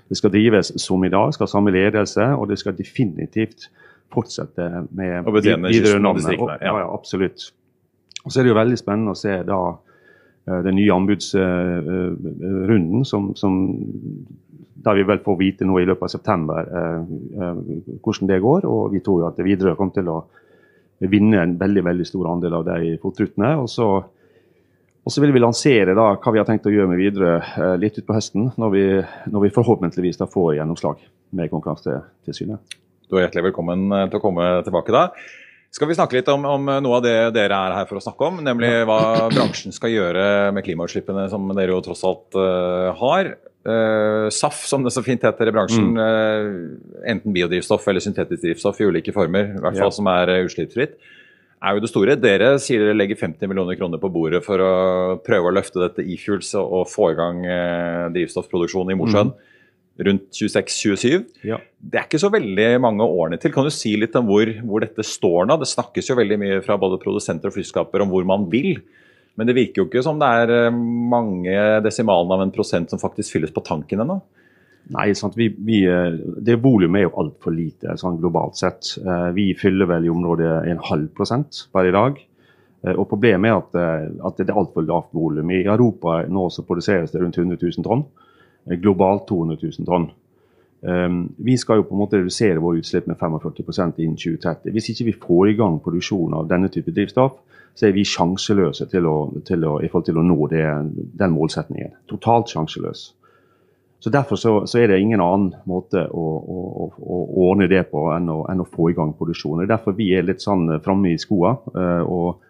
Det 0.09 0.17
skal 0.19 0.33
drives 0.35 0.73
som 0.81 1.05
i 1.05 1.11
dag, 1.11 1.35
skal 1.35 1.47
ha 1.47 1.51
samme 1.51 1.71
ledelse, 1.75 2.25
og 2.37 2.49
det 2.51 2.59
skal 2.61 2.79
definitivt 2.79 3.71
fortsette 4.13 4.71
med 4.95 5.25
videre 5.67 6.01
navnet. 6.01 6.39
Ja. 6.39 6.57
ja, 6.63 6.95
absolutt. 6.95 7.53
Og 8.25 8.33
Så 8.33 8.41
er 8.41 8.45
det 8.45 8.51
jo 8.53 8.59
veldig 8.59 8.79
spennende 8.79 9.11
å 9.15 9.19
se 9.19 9.43
da 9.47 9.61
eh, 9.71 10.61
den 10.67 10.77
nye 10.79 10.95
anbudsrunden, 10.95 13.05
som, 13.07 13.35
som 13.39 13.53
da 14.87 14.93
vi 14.95 15.03
vel 15.07 15.19
får 15.25 15.37
vite 15.39 15.65
nå 15.67 15.79
i 15.81 15.87
løpet 15.89 16.05
av 16.07 16.11
september 16.13 16.61
eh, 16.67 17.01
eh, 17.43 17.57
hvordan 18.03 18.29
det 18.31 18.43
går. 18.43 18.61
Og 18.71 18.83
vi 18.95 19.01
tror 19.07 19.21
at 19.31 19.43
Widerøe 19.43 19.77
kommer 19.79 19.95
til 19.97 20.07
å 20.11 20.19
vinne 21.13 21.37
en 21.43 21.61
veldig 21.61 21.85
veldig 21.87 22.07
stor 22.09 22.25
andel 22.33 22.53
av 22.61 22.65
de 22.71 22.77
FOT-rutene. 23.03 23.51
Og 23.63 23.69
så 23.71 23.87
og 25.07 25.15
så 25.15 25.23
vil 25.23 25.31
vi 25.37 25.41
lansere 25.43 25.95
da, 25.95 26.09
hva 26.19 26.33
vi 26.35 26.41
har 26.41 26.49
tenkt 26.49 26.67
å 26.67 26.73
gjøre 26.73 26.91
med 26.91 26.99
videre 26.99 27.39
eh, 27.39 27.77
litt 27.79 27.99
utpå 28.01 28.17
høsten, 28.17 28.49
når 28.59 28.73
vi, 28.73 28.85
når 29.31 29.45
vi 29.45 29.53
forhåpentligvis 29.55 30.19
da 30.19 30.27
får 30.27 30.57
gjennomslag 30.57 30.99
med 31.39 31.51
Konkurransetilsynet. 31.53 32.79
Du 33.07 33.15
er 33.15 33.29
hjertelig 33.29 33.53
velkommen 33.53 33.87
eh, 33.95 34.09
til 34.11 34.19
å 34.19 34.25
komme 34.25 34.49
tilbake 34.67 34.95
da. 34.95 35.05
Skal 35.71 35.93
vi 35.93 35.95
snakke 35.99 36.19
litt 36.19 36.31
om, 36.33 36.43
om, 36.51 36.71
noe 36.83 36.99
av 36.99 37.05
det 37.05 37.15
dere 37.37 37.55
er 37.55 37.75
her 37.77 37.87
for 37.87 38.01
å 38.01 38.03
snakke 38.03 38.33
om, 38.33 38.41
nemlig 38.43 38.71
hva 38.89 38.99
bransjen 39.31 39.75
skal 39.77 39.93
gjøre 39.93 40.25
med 40.57 40.65
klimautslippene, 40.67 41.29
som 41.31 41.47
dere 41.55 41.75
jo 41.75 41.83
tross 41.85 42.03
alt 42.07 42.39
uh, 42.39 42.95
har. 42.97 43.35
Uh, 43.67 44.31
SAF, 44.33 44.63
som 44.71 44.87
det 44.87 44.95
så 44.95 45.03
fint 45.05 45.27
heter 45.27 45.51
i 45.51 45.53
bransjen, 45.53 45.91
mm. 45.93 46.01
uh, 46.01 47.03
enten 47.13 47.35
biodrivstoff 47.35 47.85
eller 47.91 48.03
syntetisk 48.03 48.47
drivstoff 48.47 48.81
i 48.81 48.89
ulike 48.89 49.13
former, 49.13 49.53
i 49.53 49.61
hvert 49.61 49.77
fall 49.77 49.91
ja. 49.91 49.97
som 49.99 50.09
er 50.15 50.33
utslippsfritt 50.39 50.97
er 51.65 51.77
jo 51.77 51.83
det 51.83 51.91
store. 51.91 52.17
Dere 52.21 52.55
sier 52.63 52.83
dere 52.83 52.97
legger 52.97 53.19
50 53.19 53.51
millioner 53.51 53.79
kroner 53.79 54.01
på 54.03 54.11
bordet 54.13 54.43
for 54.45 54.61
å 54.63 54.73
prøve 55.25 55.51
å 55.51 55.55
løfte 55.57 55.83
dette 55.83 56.05
e-fuels 56.05 56.53
og 56.61 56.85
få 56.91 57.13
i 57.13 57.19
gang 57.19 57.45
eh, 57.49 58.07
drivstoffproduksjon 58.15 58.93
i 58.93 58.99
Mosjøen. 58.99 59.33
Mm. 59.33 59.53
Rundt 60.07 60.27
26-27. 60.37 61.23
Ja. 61.49 61.57
Det 61.81 61.99
er 61.99 62.05
ikke 62.05 62.21
så 62.21 62.29
veldig 62.33 62.69
mange 62.85 63.07
årene 63.09 63.39
til. 63.41 63.55
Kan 63.55 63.65
du 63.65 63.73
si 63.73 63.95
litt 63.97 64.17
om 64.19 64.29
hvor, 64.29 64.51
hvor, 64.61 64.85
dette 64.85 65.07
står 65.07 65.49
nå? 65.49 65.57
Det 65.63 65.71
snakkes 65.71 66.13
jo 66.13 66.19
veldig 66.19 66.41
mye 66.43 66.59
fra 66.67 66.77
både 66.81 67.01
produsenter 67.01 67.49
og 67.49 67.57
flyskaper 67.57 68.05
om 68.05 68.13
hvor 68.13 68.29
man 68.29 68.45
vil. 68.53 68.75
Men 69.37 69.49
det 69.49 69.57
virker 69.57 69.83
jo 69.83 69.89
ikke 69.89 70.05
som 70.05 70.21
det 70.21 70.29
er 70.43 70.55
eh, 70.59 70.83
mange 71.17 71.57
desimalene 71.85 72.37
av 72.37 72.45
en 72.45 72.53
prosent 72.55 72.93
som 72.93 73.01
faktisk 73.01 73.39
fylles 73.39 73.55
på 73.57 73.65
tanken 73.65 74.05
ennå. 74.05 74.21
Nei, 74.95 75.13
vi, 75.35 75.49
vi, 75.59 75.81
eh, 75.87 76.13
det 76.39 76.61
volumet 76.63 77.01
er 77.01 77.09
jo 77.09 77.17
altfor 77.23 77.55
lite 77.55 77.97
sånn 77.99 78.21
globalt 78.21 78.59
sett. 78.59 78.93
Eh, 79.03 79.31
vi 79.35 79.49
fyller 79.59 79.89
vel 79.91 80.07
i 80.07 80.13
området 80.13 80.51
en 80.71 80.83
halv 80.91 81.09
prosent 81.17 81.65
per 81.75 81.89
i 81.89 81.95
dag. 81.95 82.21
Eh, 82.85 82.93
og 82.93 83.09
Problemet 83.11 83.51
er 83.51 83.57
at, 83.57 84.21
at 84.29 84.39
det 84.39 84.47
er 84.53 84.61
altfor 84.61 84.87
lavt 84.87 85.11
volum. 85.17 85.51
I 85.51 85.65
Europa 85.65 86.21
nå 86.31 86.47
så 86.55 86.63
produseres 86.69 87.11
det 87.11 87.25
rundt 87.25 87.39
100 87.39 87.59
000 87.59 87.87
tonn. 87.87 88.07
Globalt 88.83 89.27
200 89.27 89.59
000 89.63 89.87
tonn. 89.87 90.09
Vi 91.47 91.55
skal 91.59 91.81
jo 91.81 91.85
på 91.87 91.95
en 91.95 92.01
måte 92.01 92.19
redusere 92.19 92.61
våre 92.63 92.79
utslipp 92.83 93.07
med 93.11 93.17
45% 93.19 94.01
innen 94.03 94.19
2030. 94.19 94.75
Hvis 94.75 94.91
ikke 94.93 95.07
vi 95.07 95.15
får 95.23 95.51
i 95.51 95.55
gang 95.59 95.79
produksjon 95.83 96.35
av 96.37 96.49
denne 96.51 96.69
type 96.71 96.93
drivstoff, 96.95 97.39
så 97.75 97.89
er 97.89 97.95
vi 97.95 98.05
sjanseløse 98.07 98.87
til 98.91 99.07
å, 99.07 99.15
til 99.47 99.67
å, 99.67 99.77
i 99.83 99.91
forhold 99.91 100.09
til 100.09 100.21
å 100.21 100.27
nå 100.27 100.49
det, 100.51 100.65
den 101.23 101.35
målsetningen. 101.35 101.95
Totalt 102.11 102.53
sjanseløse. 102.55 103.15
Så 103.99 104.11
Derfor 104.13 104.37
så, 104.37 104.51
så, 104.69 104.79
er 104.79 104.91
det 104.91 105.01
ingen 105.01 105.23
annen 105.25 105.55
måte 105.67 106.03
å, 106.13 106.25
å, 106.39 106.89
å 107.01 107.21
ordne 107.49 107.69
det 107.71 107.87
på 107.91 108.05
enn 108.13 108.29
å, 108.31 108.43
enn 108.53 108.61
å, 108.63 108.69
få 108.69 108.91
i 108.93 108.97
gang 108.97 109.15
produksjon. 109.17 109.59
Det 109.59 109.67
er 109.67 109.73
derfor 109.73 109.97
vi 109.97 110.11
er 110.15 110.27
litt 110.27 110.45
sånn 110.45 110.69
framme 110.85 111.15
i 111.15 111.19
skoa 111.21 111.55
uh, 111.73 112.03
og, 112.05 112.43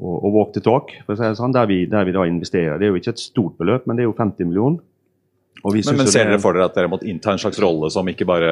og, 0.00 0.14
og 0.16 0.30
walk 0.32 0.54
the 0.56 0.64
talk, 0.64 0.94
for 1.04 1.14
å 1.14 1.18
si 1.20 1.28
det 1.28 1.38
sånn, 1.38 1.54
der 1.54 1.68
vi, 1.68 1.82
der 1.90 2.08
vi 2.08 2.16
da 2.16 2.24
investerer. 2.26 2.80
Det 2.80 2.88
er 2.88 2.94
jo 2.94 3.02
ikke 3.02 3.12
et 3.12 3.22
stort 3.22 3.58
beløp, 3.60 3.84
men 3.86 3.98
det 3.98 4.06
er 4.06 4.10
jo 4.10 4.16
50 4.16 4.48
millioner. 4.48 4.80
Men, 5.64 5.96
men, 5.96 6.06
ser 6.06 6.28
dere 6.28 6.38
for 6.38 6.54
dere 6.54 6.68
at 6.68 6.76
dere 6.76 6.90
måtte 6.90 7.08
innta 7.08 7.32
en 7.32 7.40
slags 7.40 7.58
rolle 7.62 7.88
som 7.90 8.06
ikke 8.06 8.26
bare 8.28 8.50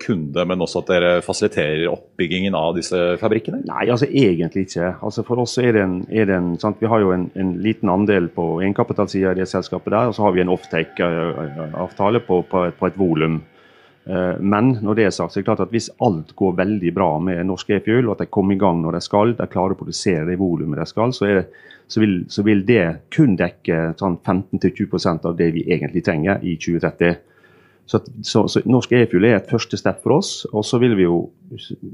kunde, 0.00 0.44
men 0.48 0.62
også 0.64 0.80
at 0.84 0.92
dere 0.92 1.10
fasiliterer 1.24 1.88
oppbyggingen 1.90 2.54
av 2.56 2.76
disse 2.78 3.00
fabrikkene? 3.20 3.60
Nei, 3.66 3.88
altså 3.92 4.06
egentlig 4.08 4.68
ikke. 4.68 4.94
Altså 5.04 5.24
For 5.26 5.42
oss 5.42 5.58
er 5.60 5.74
det 5.76 5.82
en, 5.84 5.98
er 6.08 6.30
det 6.30 6.38
en 6.38 6.54
sant? 6.62 6.78
Vi 6.80 6.88
har 6.88 7.02
jo 7.02 7.12
en, 7.12 7.26
en 7.36 7.52
liten 7.64 7.92
andel 7.92 8.30
på 8.32 8.46
egenkapitalsida 8.62 9.34
i 9.34 9.40
det 9.42 9.50
selskapet 9.50 9.92
der, 9.92 10.08
og 10.08 10.16
så 10.16 10.24
har 10.24 10.36
vi 10.36 10.44
en 10.44 10.54
offtake-avtale 10.54 12.22
på, 12.24 12.40
på, 12.48 12.64
på, 12.78 12.88
et 12.88 12.98
volum. 13.00 13.42
Eh, 14.06 14.38
men 14.40 14.76
når 14.86 14.98
det 14.98 15.06
er 15.06 15.14
sagt, 15.14 15.32
så 15.32 15.40
er 15.40 15.42
det 15.42 15.48
klart 15.48 15.64
at 15.64 15.72
hvis 15.74 15.88
alt 16.04 16.30
går 16.38 16.58
veldig 16.60 16.92
bra 16.94 17.08
med 17.18 17.42
norsk 17.48 17.72
e-fuel, 17.74 18.06
og 18.06 18.16
at 18.16 18.26
de 18.26 18.32
kommer 18.32 18.54
i 18.54 18.60
gang 18.60 18.82
når 18.82 18.98
de 18.98 19.04
skal, 19.04 19.34
de 19.38 19.48
klarer 19.50 19.74
å 19.74 19.80
produsere 19.80 20.26
det 20.28 20.38
volumet 20.38 20.78
de 20.78 20.86
skal, 20.86 21.14
så, 21.16 21.26
det, 21.26 21.46
så, 21.90 22.02
vil, 22.02 22.20
så, 22.30 22.44
vil, 22.46 22.62
det 22.68 22.84
kun 23.14 23.34
dekke 23.38 23.96
sånn 23.98 24.20
15-20% 24.22 25.26
av 25.26 25.34
det 25.40 25.50
vi 25.56 25.66
egentlig 25.66 26.04
trenger 26.06 26.44
i 26.46 26.54
2030. 26.54 27.18
Så, 27.86 28.00
så, 28.26 28.46
Norsk 28.66 28.94
e-fuel 28.98 29.26
er 29.28 29.36
et 29.40 29.50
første 29.50 29.78
step 29.78 30.00
for 30.02 30.16
oss. 30.16 30.30
Og 30.50 30.64
så 30.66 30.78
vil 30.82 30.96
vi 30.98 31.04
jo 31.06 31.20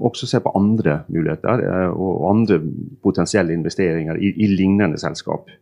også 0.00 0.28
se 0.28 0.40
på 0.40 0.52
andre 0.56 1.02
muligheter 1.12 1.64
eh, 1.64 1.90
og 1.92 2.30
andre 2.30 2.60
potensielle 3.04 3.56
investeringer 3.56 4.20
i, 4.20 4.32
i 4.36 4.52
lignende 4.52 5.00
selskap. 5.00 5.52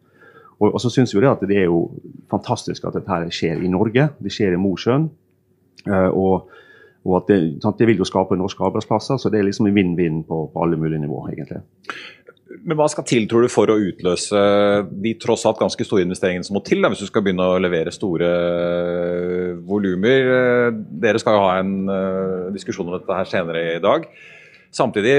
Og, 0.61 0.69
og 0.69 0.79
så 0.83 0.91
syns 0.93 1.15
vi 1.15 1.23
det 1.23 1.31
at 1.31 1.43
det 1.49 1.63
er 1.63 1.67
jo 1.71 1.89
fantastisk 2.31 2.87
at 2.87 2.99
dette 2.99 3.23
skjer 3.35 3.63
i 3.63 3.71
Norge. 3.71 4.11
Det 4.23 4.35
skjer 4.35 4.55
i 4.55 4.63
Mosjøen. 4.63 5.11
Eh, 5.87 6.09
og, 6.11 6.51
og 7.07 7.19
at 7.21 7.33
det, 7.33 7.41
sant, 7.65 7.79
det, 7.81 7.89
vil 7.91 8.01
jo 8.03 8.09
skape 8.09 8.39
norske 8.39 8.65
arbeidsplasser, 8.67 9.21
så 9.21 9.33
det 9.33 9.41
er 9.41 9.49
liksom 9.49 9.71
en 9.71 9.77
vinn-vinn 9.77 10.25
på, 10.29 10.47
på 10.53 10.65
alle 10.65 10.81
mulige 10.81 11.03
nivåer, 11.03 11.35
egentlig. 11.35 11.63
Men 12.67 12.75
Hva 12.81 12.89
skal 12.91 13.07
til 13.07 13.29
tror 13.31 13.47
du, 13.47 13.51
for 13.53 13.71
å 13.71 13.79
utløse 13.79 14.41
de 14.91 15.15
tross 15.23 15.47
alt 15.47 15.61
ganske 15.61 15.87
store 15.87 16.03
investeringene 16.03 16.47
som 16.47 16.57
må 16.59 16.65
til, 16.67 16.83
da, 16.83 16.91
hvis 16.91 17.05
du 17.05 17.07
skal 17.07 17.23
begynne 17.25 17.47
å 17.47 17.61
levere 17.63 17.95
store 17.95 18.31
uh, 18.31 19.53
volumer? 19.71 20.27
Uh, 20.27 20.81
dere 21.05 21.23
skal 21.23 21.39
jo 21.39 21.45
ha 21.47 21.55
en 21.63 22.53
diskusjon 22.57 22.91
om 22.91 22.99
dette 22.99 23.21
her 23.21 23.31
senere 23.31 23.65
i 23.77 23.83
dag. 23.85 24.11
Samtidig, 24.71 25.15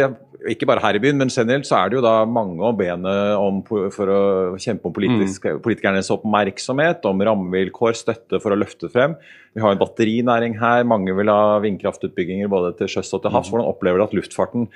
ikke 0.48 0.66
bare 0.66 0.82
her 0.82 0.96
i 0.96 1.02
byen, 1.04 1.20
men 1.20 1.30
generelt, 1.30 1.68
så 1.68 1.76
er 1.78 1.92
det 1.92 1.98
jo 2.00 2.04
da 2.06 2.24
mange 2.26 2.64
om 2.64 2.78
benet 2.78 3.36
om, 3.36 3.60
for 3.68 4.10
å 4.10 4.22
kjempe 4.62 4.88
om 4.88 4.94
politisk, 4.96 5.44
mm. 5.44 5.60
politikernes 5.66 6.10
oppmerksomhet, 6.16 7.04
om 7.10 7.22
rammevilkår, 7.28 7.98
støtte 8.00 8.40
for 8.42 8.56
å 8.56 8.58
løfte 8.58 8.90
frem. 8.94 9.18
Vi 9.52 9.62
har 9.62 9.76
en 9.76 9.82
batterinæring 9.82 10.56
her, 10.62 10.86
mange 10.88 11.14
vil 11.18 11.30
ha 11.30 11.60
vindkraftutbygginger 11.64 12.50
både 12.52 12.72
til 12.80 12.94
sjøs 12.94 13.12
og 13.18 13.26
til 13.26 13.36
havs. 13.36 13.50
Mm. 13.50 13.58
Hvordan 13.58 13.74
opplever 13.74 14.00
du 14.00 14.06
at 14.06 14.16
luftfarten 14.16 14.70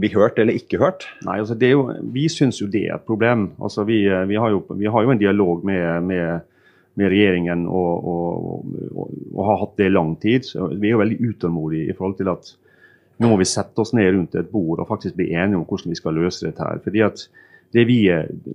blir 0.00 0.16
hørt 0.16 0.40
eller 0.40 0.56
ikke 0.56 0.80
hørt? 0.80 1.06
Nei, 1.26 1.36
altså 1.42 1.58
jo, 1.60 1.84
Vi 2.14 2.24
syns 2.32 2.62
jo 2.62 2.70
det 2.72 2.86
er 2.88 2.96
et 2.96 3.06
problem. 3.06 3.50
Altså 3.60 3.84
vi, 3.84 4.06
vi, 4.08 4.40
har, 4.40 4.54
jo, 4.54 4.64
vi 4.72 4.88
har, 4.88 5.04
jo, 5.04 5.12
en 5.12 5.20
dialog 5.20 5.68
med, 5.68 6.08
med, 6.08 6.48
med 6.96 7.12
regjeringen 7.12 7.68
og, 7.68 8.08
og, 8.14 8.64
og, 8.96 9.14
og, 9.34 9.44
har 9.50 9.62
hatt 9.66 9.78
det 9.78 9.92
i 9.92 9.94
lang 9.94 10.16
tid. 10.24 10.48
Så 10.48 10.72
vi 10.72 10.88
er 10.88 10.96
jo 10.96 11.04
veldig 11.04 11.20
utålmodige 11.28 11.92
i 11.92 11.98
forhold 11.98 12.18
til 12.18 12.32
at 12.32 12.54
nå 13.22 13.30
må 13.30 13.38
vi 13.40 13.48
sette 13.48 13.82
oss 13.82 13.94
ned 13.96 14.10
rundt 14.12 14.36
et 14.38 14.50
bord 14.52 14.82
og 14.82 14.90
faktisk 14.90 15.16
bli 15.18 15.30
enige 15.32 15.60
om 15.60 15.64
hvordan 15.68 15.94
vi 15.94 15.98
skal 15.98 16.18
løse 16.18 16.46
dette. 16.46 16.62
her. 16.62 16.82
Fordi 16.84 17.02
at 17.06 17.26
det 17.72 17.86
vi, 17.88 18.04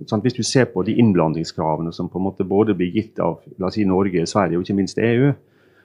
sant, 0.06 0.22
Hvis 0.22 0.36
du 0.36 0.42
ser 0.46 0.68
på 0.70 0.82
de 0.86 0.94
innblandingskravene 0.94 1.92
som 1.92 2.08
på 2.08 2.20
en 2.20 2.26
måte 2.28 2.44
både 2.46 2.74
blir 2.78 2.92
gitt 2.94 3.18
av 3.18 3.40
la 3.58 3.66
oss 3.66 3.74
si 3.74 3.84
Norge, 3.84 4.26
Sverige 4.26 4.58
og 4.58 4.62
ikke 4.62 4.78
minst 4.78 4.98
EU, 4.98 5.32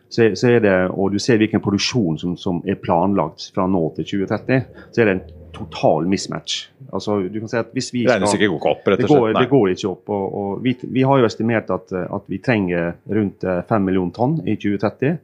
så, 0.09 0.27
så 0.37 0.51
er 0.51 0.59
det, 0.61 0.73
og 0.93 1.15
du 1.15 1.17
ser 1.19 1.39
hvilken 1.41 1.61
produksjon 1.63 2.19
som, 2.21 2.35
som, 2.37 2.59
er 2.69 2.77
planlagt 2.77 3.47
fra 3.55 3.65
nå 3.65 3.81
til 3.95 4.05
2030, 4.05 4.59
så 4.93 5.01
er 5.01 5.09
det 5.09 5.15
en 5.15 5.23
total 5.53 6.05
mismatch. 6.09 6.67
Altså, 6.93 7.17
du 7.25 7.39
kan 7.41 7.49
si 7.49 7.57
at 7.57 7.73
hvis 7.73 7.89
vi 7.93 8.03
skal, 8.03 8.19
Regnestykket 8.19 8.51
går 8.51 8.59
ikke 8.59 8.73
opp, 8.75 8.87
rett 8.91 9.01
og 9.01 9.09
slett? 9.09 9.09
Det 9.09 9.23
går, 9.23 9.39
det 9.39 9.49
går 9.49 9.73
ikke 9.73 9.89
opp. 9.89 10.13
og, 10.13 10.37
og 10.37 10.63
vi, 10.65 10.75
vi, 10.83 11.05
har 11.09 11.21
jo 11.21 11.29
estimert 11.29 11.73
at, 11.73 11.93
at 12.05 12.29
vi 12.29 12.41
trenger 12.45 12.93
rundt 13.09 13.47
5 13.69 13.87
millioner 13.89 14.13
tonn 14.13 14.37
i 14.45 14.53
2030 14.53 15.17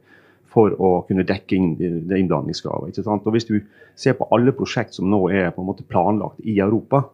for 0.50 0.74
å 0.74 0.90
kunne 1.08 1.26
dekke 1.26 1.56
inn 1.56 1.70
det 1.78 2.18
innblandingskravet. 2.18 2.98
Og 3.06 3.30
Hvis 3.34 3.48
du 3.48 3.60
ser 3.94 4.16
på 4.18 4.28
alle 4.34 4.54
prosjekt 4.56 4.96
som 4.96 5.10
nå 5.10 5.28
er 5.30 5.52
på 5.54 5.62
en 5.62 5.70
måte 5.70 5.86
planlagt 5.86 6.42
i 6.42 6.58
Europa, 6.58 7.04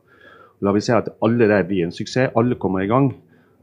la 0.65 0.73
vi 0.73 0.81
si 0.81 0.95
at 0.97 1.11
alle 1.25 1.49
der 1.51 1.67
blir 1.69 1.85
en 1.85 1.93
suksess, 1.93 2.33
alle 2.37 2.57
kommer 2.57 2.85
i 2.85 2.89
gang, 2.89 3.11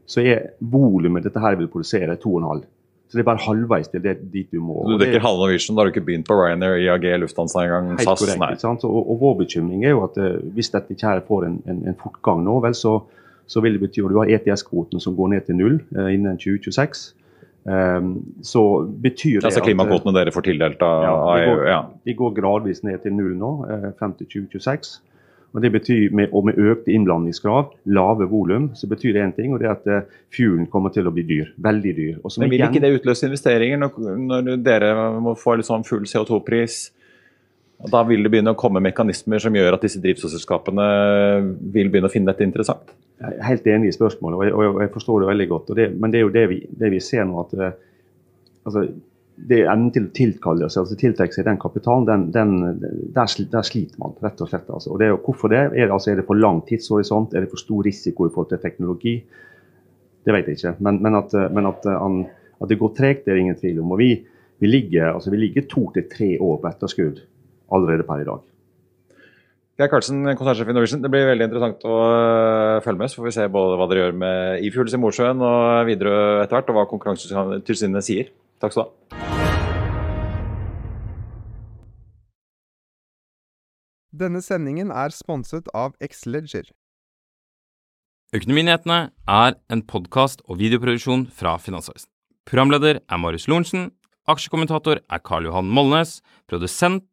så 0.05 0.21
er 0.21 0.53
volumet 0.59 1.25
dette 1.25 1.41
her 1.41 1.57
vil 1.57 1.71
produsere 1.71 2.19
2,5. 2.21 2.63
Så 3.07 3.19
det 3.19 3.21
er 3.21 3.27
bare 3.27 3.45
halvveis 3.45 3.91
til 3.93 4.01
det, 4.01 4.15
dit 4.33 4.47
du 4.49 4.57
må. 4.57 4.79
Du 4.89 4.97
dekker 4.97 5.21
halve 5.21 5.45
Norwegian, 5.45 5.75
da 5.75 5.83
har 5.83 5.89
du 5.89 5.93
ikke 5.93 6.05
begynt 6.05 6.25
på 6.25 6.33
Ryanair, 6.33 6.79
IAG, 6.81 7.03
Lufthansa 7.21 7.61
engang, 7.61 7.91
SAS? 7.99 8.23
korrekt. 8.23 8.41
Nei. 8.41 8.55
sant? 8.57 8.85
Og, 8.89 9.09
og 9.13 9.19
vår 9.21 9.35
bekymring 9.43 9.83
er 9.85 9.93
jo 9.93 10.01
at 10.07 10.17
eh, 10.17 10.39
hvis 10.55 10.71
dette 10.73 10.95
ikke 10.95 11.11
her 11.11 11.21
får 11.27 11.45
en, 11.45 11.59
en, 11.69 11.83
en 11.91 11.99
fortgang 11.99 12.41
nå, 12.41 12.55
vel, 12.65 12.73
så, 12.77 12.95
så 13.45 13.61
vil 13.61 13.77
det 13.77 13.83
bety 13.85 14.01
at 14.01 14.15
du 14.15 14.17
har 14.17 14.31
ETS-kvoten 14.33 15.03
som 15.03 15.13
går 15.19 15.29
ned 15.35 15.45
til 15.45 15.59
null 15.59 15.77
eh, 15.93 16.09
innen 16.15 16.41
2026. 16.41 17.03
Ehm, 17.65 18.17
så 18.43 18.83
betyr 19.01 19.39
det 19.39 19.45
Altså 19.47 19.61
at, 19.61 19.67
klimakvotene 19.69 20.11
dere 20.17 20.33
får 20.35 20.43
tildelt 20.49 20.81
av 20.83 21.03
ja, 21.05 21.13
de, 21.37 21.45
går, 21.47 21.65
Ja. 21.69 21.79
de 22.05 22.13
går 22.19 22.33
gradvis 22.35 22.83
ned 22.83 23.01
til 23.05 23.13
null 23.15 23.35
nå, 23.39 23.51
eh, 23.71 23.89
frem 23.99 24.13
til 24.19 24.27
2026. 24.27 24.99
Og 25.53 25.61
det 25.61 25.69
betyr, 25.71 26.09
med, 26.11 26.29
og 26.33 26.45
med 26.47 26.57
økte 26.57 26.89
innblandingskrav, 26.91 27.69
lave 27.85 28.25
volum, 28.27 28.71
så 28.73 28.87
betyr 28.89 29.13
det 29.13 29.21
én 29.21 29.35
ting, 29.35 29.53
og 29.53 29.59
det 29.61 29.67
er 29.69 29.75
at 29.77 29.87
eh, 29.87 30.01
fuelen 30.33 30.65
kommer 30.67 30.89
til 30.89 31.05
å 31.05 31.13
bli 31.13 31.21
dyr. 31.29 31.51
Veldig 31.61 31.93
dyr. 31.95 32.15
Men 32.39 32.49
vil 32.49 32.57
igjen- 32.59 32.73
ikke 32.73 32.81
det 32.81 32.93
utløse 32.99 33.27
investeringer 33.29 33.77
når, 33.77 34.17
når 34.17 34.63
dere 34.63 34.93
må 35.21 35.35
få 35.37 35.55
sånn 35.61 35.85
full 35.85 36.03
CO2-pris? 36.09 36.91
Da 37.91 38.03
vil 38.07 38.23
det 38.23 38.31
begynne 38.31 38.53
å 38.53 38.59
komme 38.59 38.81
mekanismer 38.83 39.41
som 39.43 39.55
gjør 39.57 39.75
at 39.75 39.81
disse 39.83 39.99
drivstoffselskapene 40.03 40.83
vil 41.73 41.89
begynne 41.91 42.07
å 42.07 42.13
finne 42.13 42.31
dette 42.31 42.45
interessant? 42.45 42.93
Jeg 43.19 43.39
er 43.39 43.47
helt 43.47 43.65
enig 43.71 43.89
i 43.91 43.95
spørsmålet, 43.95 44.37
og 44.37 44.43
jeg, 44.45 44.53
og 44.71 44.83
jeg 44.83 44.91
forstår 44.93 45.23
det 45.23 45.31
veldig 45.31 45.47
godt. 45.51 45.71
Og 45.71 45.79
det, 45.79 45.87
men 45.99 46.13
det 46.13 46.19
er 46.19 46.23
jo 46.23 46.35
det 46.35 46.43
vi, 46.51 46.59
det 46.79 46.91
vi 46.93 47.01
ser 47.03 47.27
nå, 47.27 47.43
at 47.43 47.55
eh, 47.59 47.75
altså, 48.67 48.85
det 49.49 49.59
evnen 49.63 49.89
til 49.95 50.07
å 50.07 50.13
tilkalle 50.15 50.69
seg, 50.69 50.83
altså 50.83 50.97
tiltrekke 50.99 51.35
seg 51.35 51.47
den 51.47 51.59
kapitalen, 51.59 52.07
den, 52.07 52.25
den, 52.35 52.83
der, 53.15 53.35
der 53.51 53.67
sliter 53.67 53.99
man 53.99 54.15
rett 54.23 54.43
og 54.43 54.51
slett. 54.51 54.69
Altså. 54.69 54.93
Og 54.93 55.01
det 55.01 55.07
er 55.07 55.13
jo, 55.15 55.19
hvorfor 55.25 55.51
det? 55.51 55.65
Er 55.73 55.75
det, 55.81 55.89
altså, 55.89 56.13
er 56.13 56.21
det 56.21 56.27
for 56.29 56.39
lang 56.39 56.61
tidshorisont? 56.69 57.35
Er 57.35 57.43
det 57.43 57.51
for 57.51 57.63
stor 57.63 57.83
risiko 57.87 58.29
i 58.29 58.33
forhold 58.33 58.53
til 58.53 58.63
teknologi? 58.63 59.17
Det 60.23 60.35
vet 60.35 60.47
jeg 60.47 60.61
ikke. 60.61 60.75
Men, 60.87 61.01
men, 61.03 61.19
at, 61.19 61.35
men 61.51 61.67
at, 61.67 61.91
eh, 61.91 62.07
at 62.63 62.71
det 62.71 62.79
går 62.79 62.95
tregt, 62.95 63.25
det 63.25 63.33
er 63.33 63.41
det 63.41 63.45
ingen 63.49 63.59
tvil 63.59 63.83
om. 63.83 63.91
Og 63.97 64.03
vi, 64.03 64.11
vi 64.63 64.71
ligger, 64.71 65.11
altså, 65.17 65.35
vi 65.35 65.43
ligger 65.43 65.67
to 65.67 65.89
til 65.95 66.07
tre 66.11 66.33
år 66.39 66.59
på 66.63 66.71
etterskudd 66.71 67.23
allerede 67.71 68.07
per 68.07 68.23
i 68.23 68.27
dag. 68.27 68.41
Geir 69.79 69.89
Karlsen, 69.89 70.21
konsernsjef 70.37 70.69
i 70.69 70.73
Norwegian. 70.75 71.01
Det 71.01 71.09
blir 71.09 71.25
veldig 71.25 71.47
interessant 71.47 71.85
å 71.89 71.95
øh, 71.97 72.81
følge 72.85 72.99
med. 72.99 73.09
Så 73.09 73.21
får 73.21 73.29
vi 73.29 73.35
se 73.39 73.47
både 73.55 73.79
hva 73.79 73.87
dere 73.89 74.03
gjør 74.03 74.19
med 74.21 74.67
E-Fuels 74.67 74.93
i 74.93 75.01
Mosjøen 75.01 75.41
og 75.41 75.87
videre 75.89 76.43
etter 76.43 76.59
hvert, 76.59 76.69
og 76.69 76.77
hva 76.77 76.89
Konkurransetilsynet 76.91 78.05
sier. 78.05 78.29
Takk 78.61 78.75
skal 78.75 78.85
du 78.85 79.17
ha. 79.17 79.23
Denne 84.13 84.43
sendingen 84.45 84.93
er 84.93 85.09
sponset 85.09 85.65
av 85.73 85.95
Xleger. 85.97 86.69
Økonominyhetene 88.33 88.99
er 89.29 89.57
en 89.73 89.81
podkast 89.89 90.45
og 90.45 90.61
videoproduksjon 90.61 91.25
fra 91.33 91.55
Finansavisen. 91.57 92.11
Programleder 92.45 93.01
er 93.01 93.21
Marius 93.21 93.49
Lorentzen. 93.49 93.89
Aksjekommentator 94.29 95.01
er 95.01 95.21
Karl 95.25 95.49
Johan 95.49 95.65
Molnes. 95.65 96.19
Produsent 96.45 97.12